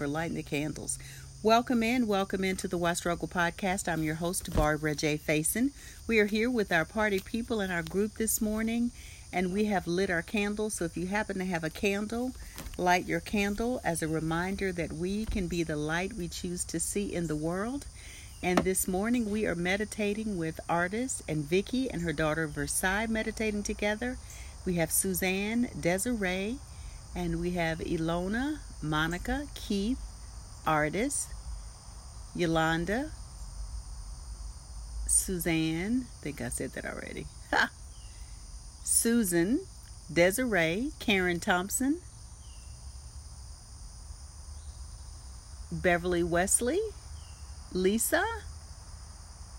[0.00, 0.98] for lighting the candles.
[1.42, 3.86] Welcome in, welcome into the Why Struggle podcast.
[3.86, 5.18] I'm your host, Barbara J.
[5.18, 5.72] Faison.
[6.06, 8.92] We are here with our party people in our group this morning,
[9.30, 10.72] and we have lit our candles.
[10.72, 12.32] So if you happen to have a candle,
[12.78, 16.80] light your candle as a reminder that we can be the light we choose to
[16.80, 17.84] see in the world.
[18.42, 23.64] And this morning we are meditating with artist and Vicky and her daughter Versailles meditating
[23.64, 24.16] together.
[24.64, 26.56] We have Suzanne, Desiree,
[27.14, 30.00] and we have Ilona, Monica, Keith,
[30.66, 31.28] artist,
[32.34, 33.10] Yolanda,
[35.06, 37.26] Suzanne, I think I said that already.
[38.84, 39.60] Susan,
[40.12, 42.00] Desiree, Karen Thompson,
[45.70, 46.80] Beverly Wesley,
[47.72, 48.24] Lisa,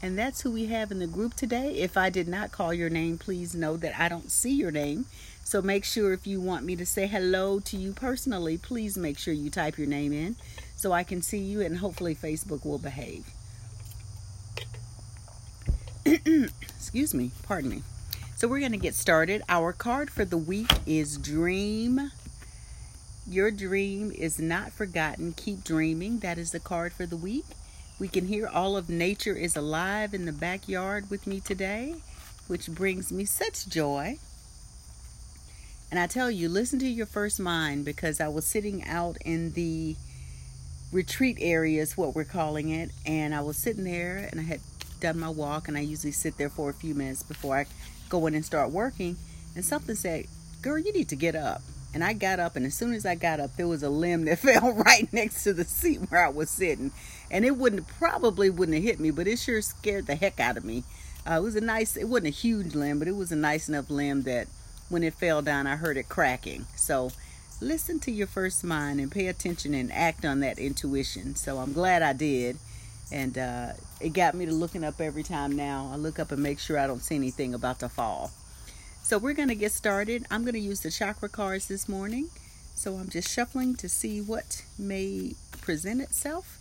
[0.00, 1.74] and that's who we have in the group today.
[1.74, 5.06] If I did not call your name, please know that I don't see your name.
[5.48, 9.16] So make sure if you want me to say hello to you personally, please make
[9.16, 10.36] sure you type your name in
[10.76, 13.24] so I can see you and hopefully Facebook will behave.
[16.04, 17.82] Excuse me, pardon me.
[18.36, 19.40] So we're going to get started.
[19.48, 22.10] Our card for the week is Dream.
[23.26, 25.32] Your dream is not forgotten.
[25.32, 26.18] Keep dreaming.
[26.18, 27.46] That is the card for the week.
[27.98, 31.94] We can hear all of nature is alive in the backyard with me today,
[32.48, 34.18] which brings me such joy.
[35.90, 39.52] And I tell you, listen to your first mind because I was sitting out in
[39.52, 39.96] the
[40.92, 44.60] retreat area, is what we're calling it, and I was sitting there and I had
[45.00, 47.66] done my walk, and I usually sit there for a few minutes before I
[48.08, 49.16] go in and start working.
[49.54, 50.26] And something said,
[50.60, 51.62] Girl, you need to get up.
[51.94, 54.24] And I got up, and as soon as I got up, there was a limb
[54.26, 56.92] that fell right next to the seat where I was sitting
[57.30, 60.56] and it wouldn't probably wouldn't have hit me, but it sure scared the heck out
[60.56, 60.84] of me.
[61.28, 63.68] Uh, it was a nice, it wasn't a huge limb, but it was a nice
[63.68, 64.48] enough limb that
[64.88, 66.66] when it fell down, I heard it cracking.
[66.76, 67.10] So
[67.60, 71.34] listen to your first mind and pay attention and act on that intuition.
[71.34, 72.56] So I'm glad I did.
[73.10, 75.90] And uh, it got me to looking up every time now.
[75.92, 78.30] I look up and make sure I don't see anything about to fall.
[79.02, 80.26] So we're going to get started.
[80.30, 82.28] I'm going to use the chakra cards this morning.
[82.74, 86.58] So I'm just shuffling to see what may present itself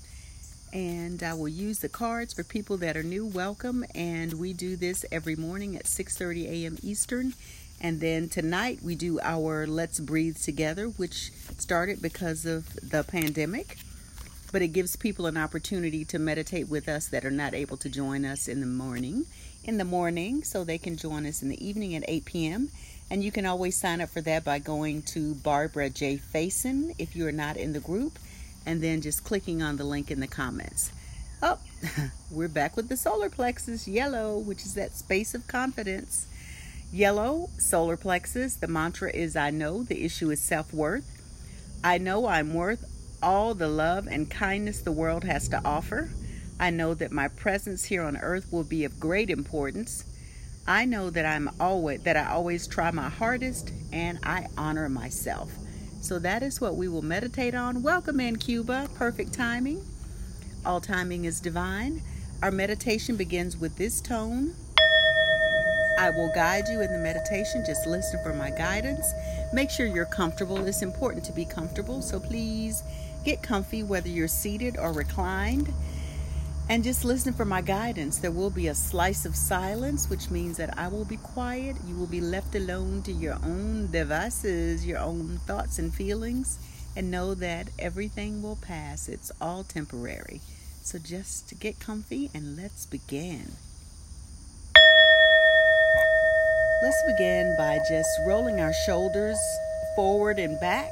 [0.74, 3.26] and I will use the cards for people that are new.
[3.26, 6.78] Welcome, and we do this every morning at 6:30 a.m.
[6.82, 7.34] Eastern.
[7.80, 13.78] And then tonight we do our Let's Breathe Together, which started because of the pandemic,
[14.52, 17.90] but it gives people an opportunity to meditate with us that are not able to
[17.90, 19.26] join us in the morning.
[19.64, 22.70] In the morning, so they can join us in the evening at 8 p.m.
[23.12, 26.18] And you can always sign up for that by going to Barbara J.
[26.18, 28.18] Faison if you are not in the group
[28.66, 30.92] and then just clicking on the link in the comments.
[31.44, 31.60] Oh,
[32.32, 36.28] we're back with the solar plexus, yellow, which is that space of confidence.
[36.92, 41.22] Yellow, solar plexus, the mantra is I know, the issue is self worth.
[41.84, 42.86] I know I'm worth
[43.22, 46.10] all the love and kindness the world has to offer.
[46.60, 50.06] I know that my presence here on earth will be of great importance.
[50.66, 55.52] I know that I'm always that I always try my hardest and I honor myself.
[56.02, 57.84] So that is what we will meditate on.
[57.84, 58.90] Welcome in, Cuba.
[58.96, 59.84] Perfect timing.
[60.66, 62.02] All timing is divine.
[62.42, 64.56] Our meditation begins with this tone.
[65.98, 67.64] I will guide you in the meditation.
[67.66, 69.14] Just listen for my guidance.
[69.52, 70.66] Make sure you're comfortable.
[70.68, 72.84] It's important to be comfortable, so please
[73.26, 75.74] get comfy whether you're seated or reclined
[76.70, 78.18] and just listen for my guidance.
[78.18, 81.78] There will be a slice of silence, which means that I will be quiet.
[81.88, 86.60] You will be left alone to your own devices, your own thoughts and feelings,
[86.96, 89.08] and know that everything will pass.
[89.08, 90.42] It's all temporary.
[90.84, 93.54] So just get comfy and let's begin.
[96.80, 99.40] Let's begin by just rolling our shoulders
[99.96, 100.92] forward and back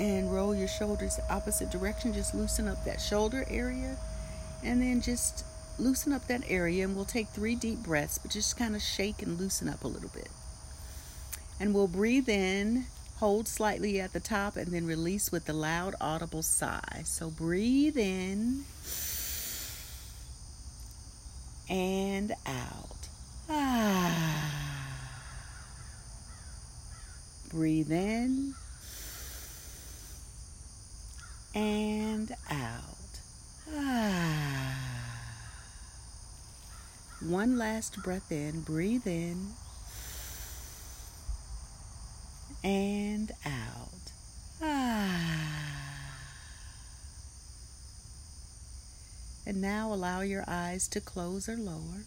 [0.00, 2.14] and roll your shoulders opposite direction.
[2.14, 3.98] Just loosen up that shoulder area
[4.64, 5.44] and then just
[5.78, 6.84] loosen up that area.
[6.84, 9.88] And we'll take three deep breaths, but just kind of shake and loosen up a
[9.88, 10.30] little bit.
[11.60, 12.86] And we'll breathe in,
[13.18, 17.02] hold slightly at the top, and then release with the loud, audible sigh.
[17.04, 18.64] So breathe in
[21.68, 22.93] and out.
[27.50, 28.54] Breathe in
[31.54, 33.20] and out.
[37.20, 39.48] One last breath in, breathe in
[42.62, 43.90] and out.
[49.46, 52.06] And now allow your eyes to close or lower.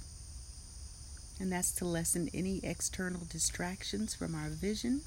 [1.39, 5.01] And that's to lessen any external distractions from our vision.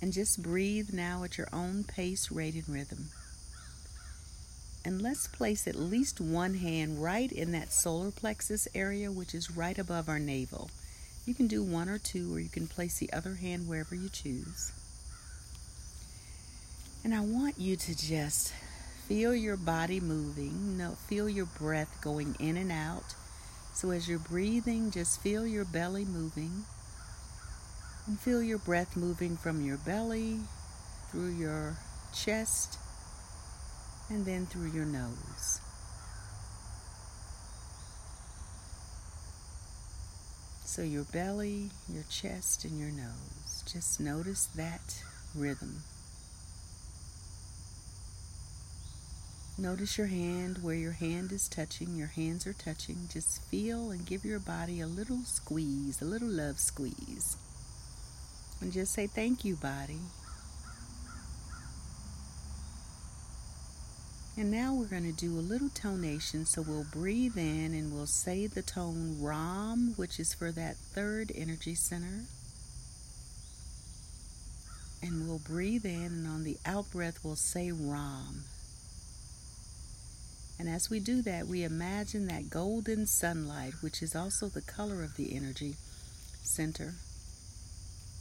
[0.00, 3.10] And just breathe now at your own pace, rate, and rhythm.
[4.84, 9.56] And let's place at least one hand right in that solar plexus area, which is
[9.56, 10.70] right above our navel.
[11.24, 14.08] You can do one or two, or you can place the other hand wherever you
[14.08, 14.72] choose.
[17.04, 18.52] And I want you to just
[19.06, 23.14] feel your body moving, feel your breath going in and out.
[23.74, 26.64] So as you're breathing, just feel your belly moving.
[28.06, 30.40] And feel your breath moving from your belly
[31.10, 31.76] through your
[32.14, 32.78] chest
[34.10, 35.60] and then through your nose.
[40.64, 43.62] So, your belly, your chest, and your nose.
[43.70, 45.02] Just notice that
[45.34, 45.82] rhythm.
[49.62, 53.06] Notice your hand, where your hand is touching, your hands are touching.
[53.12, 57.36] Just feel and give your body a little squeeze, a little love squeeze.
[58.60, 60.00] And just say, Thank you, body.
[64.36, 66.44] And now we're going to do a little tonation.
[66.44, 71.30] So we'll breathe in and we'll say the tone Ram, which is for that third
[71.36, 72.24] energy center.
[75.00, 78.42] And we'll breathe in, and on the out breath, we'll say Ram.
[80.62, 85.02] And as we do that, we imagine that golden sunlight, which is also the color
[85.02, 85.74] of the energy
[86.44, 86.94] center.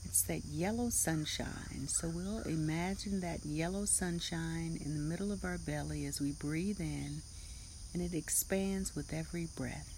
[0.06, 1.88] It's that yellow sunshine.
[1.88, 6.80] So we'll imagine that yellow sunshine in the middle of our belly as we breathe
[6.80, 7.22] in,
[7.94, 9.94] and it expands with every breath.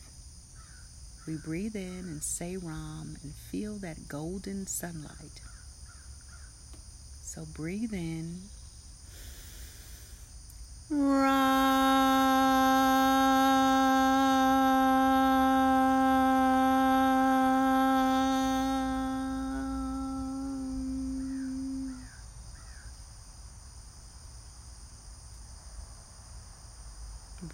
[1.26, 5.40] We breathe in and say Ram and feel that golden sunlight.
[7.24, 8.42] So breathe in.
[10.90, 12.33] Ram.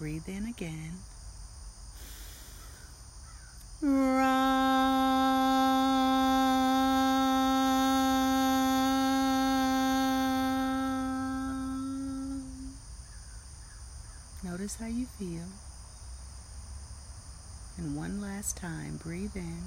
[0.00, 0.92] Breathe in again.
[14.42, 15.44] Notice how you feel.
[17.76, 19.64] And one last time, breathe in.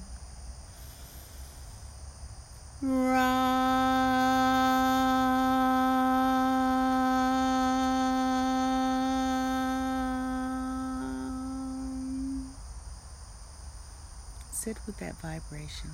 [14.63, 15.89] Sit with that vibration.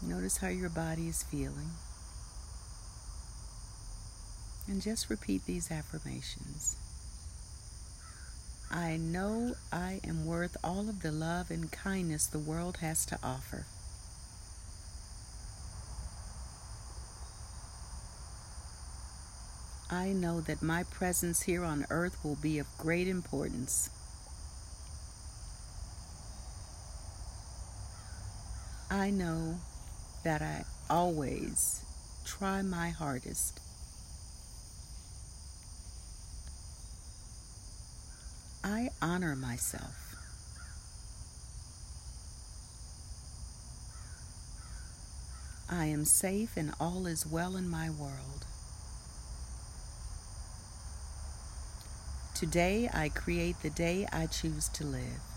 [0.00, 1.68] Notice how your body is feeling.
[4.66, 6.76] And just repeat these affirmations.
[8.70, 13.18] I know I am worth all of the love and kindness the world has to
[13.22, 13.66] offer.
[19.90, 23.90] I know that my presence here on earth will be of great importance.
[28.92, 29.58] I know
[30.22, 31.82] that I always
[32.26, 33.58] try my hardest.
[38.62, 40.14] I honor myself.
[45.70, 48.44] I am safe and all is well in my world.
[52.34, 55.31] Today I create the day I choose to live.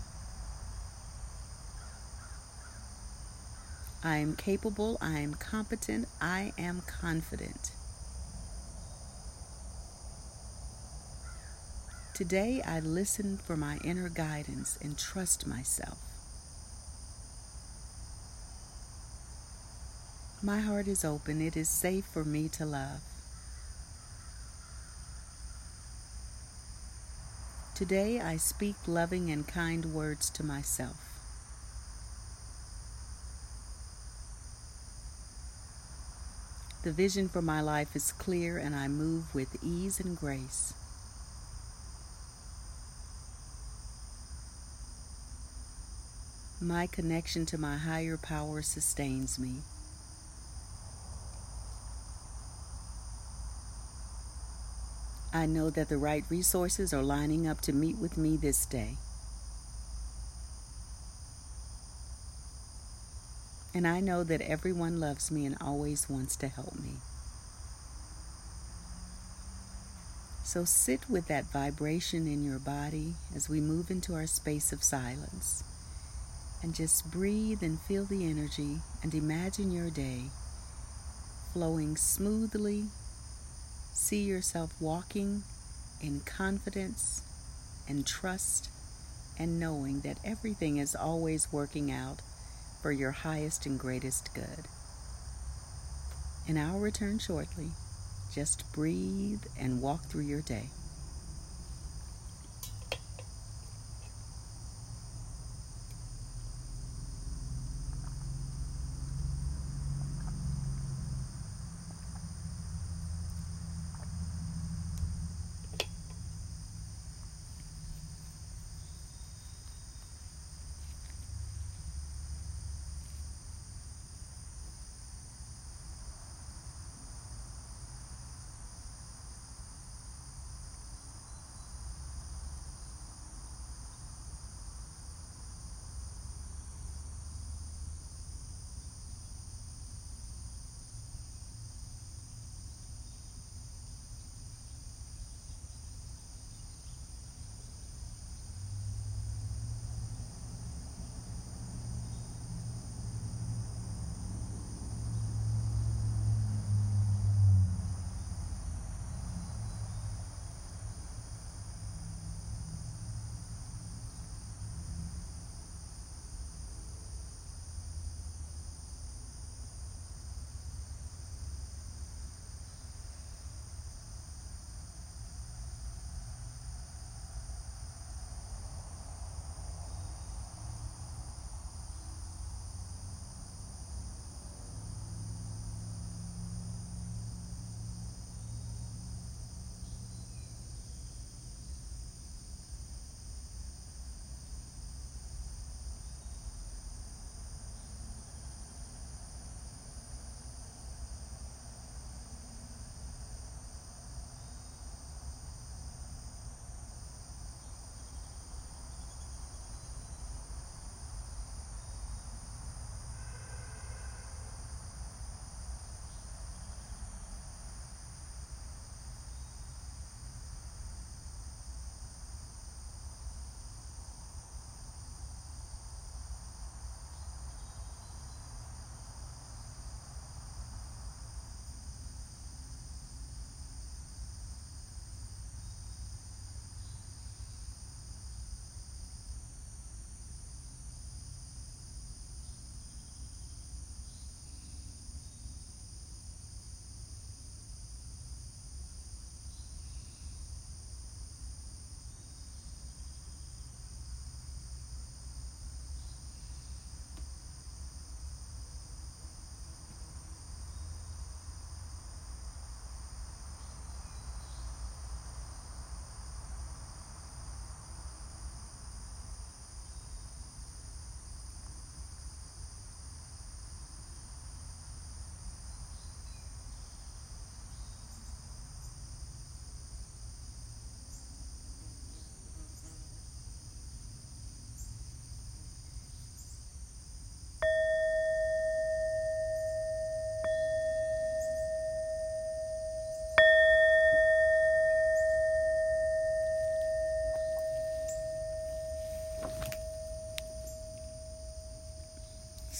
[4.04, 7.72] I am capable, I am competent, I am confident.
[12.14, 15.98] Today I listen for my inner guidance and trust myself.
[20.42, 23.00] My heart is open, it is safe for me to love.
[27.74, 31.15] Today I speak loving and kind words to myself.
[36.86, 40.72] The vision for my life is clear and I move with ease and grace.
[46.60, 49.62] My connection to my higher power sustains me.
[55.34, 58.94] I know that the right resources are lining up to meet with me this day.
[63.76, 66.92] And I know that everyone loves me and always wants to help me.
[70.44, 74.82] So sit with that vibration in your body as we move into our space of
[74.82, 75.62] silence.
[76.62, 80.30] And just breathe and feel the energy and imagine your day
[81.52, 82.84] flowing smoothly.
[83.92, 85.42] See yourself walking
[86.00, 87.20] in confidence
[87.86, 88.70] and trust
[89.38, 92.22] and knowing that everything is always working out
[92.82, 94.66] for your highest and greatest good.
[96.48, 97.70] And I'll return shortly.
[98.32, 100.70] Just breathe and walk through your day.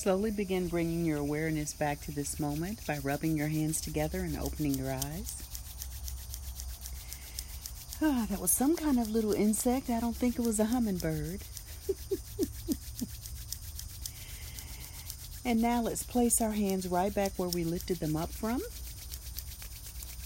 [0.06, 4.38] Slowly begin bringing your awareness back to this moment by rubbing your hands together and
[4.38, 5.42] opening your eyes.
[8.00, 9.90] Ah, that was some kind of little insect.
[9.90, 11.40] I don't think it was a hummingbird.
[15.44, 18.62] and now let's place our hands right back where we lifted them up from.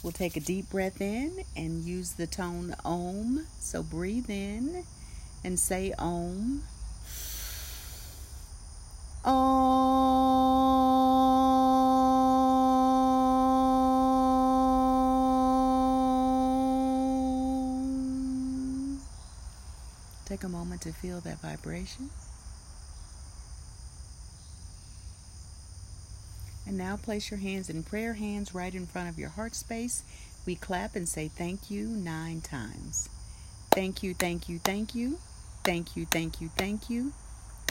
[0.02, 3.46] We'll take a deep breath in and use the tone Om.
[3.60, 4.84] So breathe in
[5.42, 6.64] and say Om.
[9.24, 9.32] Take
[20.44, 22.10] a moment to feel that vibration.
[26.66, 30.02] And now place your hands in prayer hands right in front of your heart space.
[30.46, 33.08] We clap and say thank you nine times.
[33.72, 35.18] Thank you, thank you, thank you.
[35.64, 37.12] Thank you, thank you, thank you.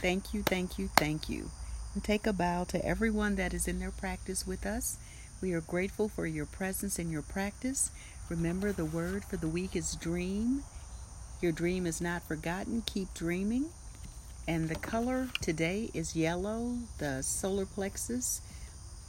[0.01, 1.51] Thank you, thank you, thank you.
[1.93, 4.97] And take a bow to everyone that is in their practice with us.
[5.41, 7.91] We are grateful for your presence in your practice.
[8.29, 10.63] Remember, the word for the week is dream.
[11.41, 12.83] Your dream is not forgotten.
[12.85, 13.71] Keep dreaming.
[14.47, 18.41] And the color today is yellow, the solar plexus.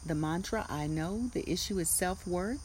[0.05, 2.61] The mantra I know, the issue is self worth.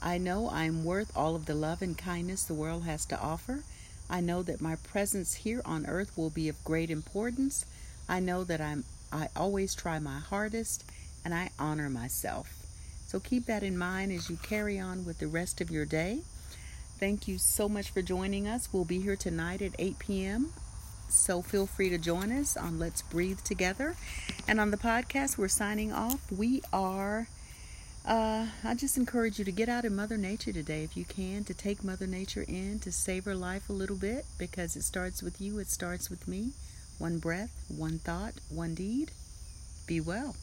[0.00, 3.64] I know I'm worth all of the love and kindness the world has to offer.
[4.08, 7.66] I know that my presence here on earth will be of great importance.
[8.08, 10.84] I know that I'm I always try my hardest
[11.24, 12.66] and I honor myself.
[13.06, 16.20] So keep that in mind as you carry on with the rest of your day.
[16.98, 18.68] Thank you so much for joining us.
[18.72, 20.52] We'll be here tonight at 8 p.m.
[21.08, 23.96] So feel free to join us on Let's Breathe Together.
[24.48, 26.20] And on the podcast, we're signing off.
[26.32, 27.28] We are,
[28.06, 31.42] uh, I just encourage you to get out in Mother Nature today if you can,
[31.44, 35.40] to take Mother Nature in, to savor life a little bit because it starts with
[35.40, 36.52] you, it starts with me.
[36.98, 39.10] One breath, one thought, one deed.
[39.88, 40.36] Be well.